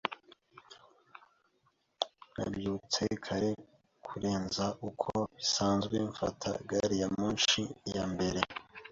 Nabyutse 2.35 3.01
kare 3.25 3.49
kurenza 4.05 4.65
uko 4.89 5.11
bisanzwe 5.35 5.95
mfata 6.09 6.49
gari 6.69 6.95
ya 7.01 7.09
moshi 7.17 7.63
ya 7.95 8.03
mbere. 8.13 8.41